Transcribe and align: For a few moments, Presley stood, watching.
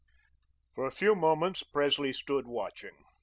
For 0.73 0.87
a 0.87 0.91
few 0.91 1.13
moments, 1.13 1.61
Presley 1.61 2.11
stood, 2.11 2.47
watching. 2.47 3.03